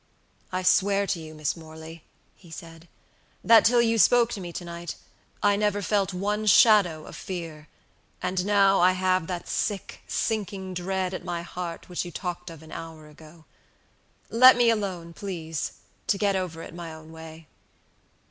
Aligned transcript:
"I 0.51 0.63
swear 0.63 1.05
to 1.05 1.19
you, 1.19 1.35
Miss 1.35 1.55
Morley," 1.55 2.03
he 2.35 2.49
said, 2.49 2.87
"that 3.43 3.63
till 3.63 3.83
you 3.83 3.99
spoke 3.99 4.31
to 4.31 4.41
me 4.41 4.51
to 4.51 4.65
night, 4.65 4.95
I 5.43 5.55
never 5.55 5.83
felt 5.83 6.11
one 6.11 6.47
shadow 6.47 7.05
of 7.05 7.15
fear, 7.15 7.67
and 8.19 8.43
now 8.43 8.79
I 8.79 8.93
have 8.93 9.27
that 9.27 9.47
sick, 9.47 10.01
sinking 10.07 10.73
dread 10.73 11.13
at 11.13 11.23
my 11.23 11.43
heart 11.43 11.87
which 11.87 12.03
you 12.03 12.09
talked 12.09 12.49
of 12.49 12.63
an 12.63 12.71
hour 12.71 13.07
ago. 13.09 13.45
Let 14.31 14.57
me 14.57 14.71
alone, 14.71 15.13
please, 15.13 15.73
to 16.07 16.17
get 16.17 16.35
over 16.35 16.63
it 16.63 16.73
my 16.73 16.91
own 16.91 17.11
way." 17.11 17.45